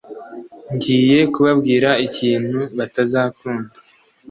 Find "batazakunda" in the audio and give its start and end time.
2.77-3.75